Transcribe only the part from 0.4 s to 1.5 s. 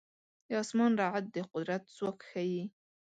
د اسمان رعد د